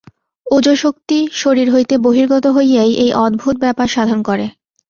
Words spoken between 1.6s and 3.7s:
হইতে বহির্গত হইয়াই এই অদ্ভুত